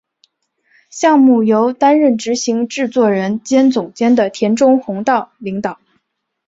[0.89, 5.79] 项目由担任执行制作人兼总监的田中弘道领导。